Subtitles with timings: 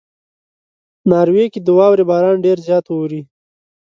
[1.09, 3.21] ناروې کې د واورې باران ډېر زیات اوري.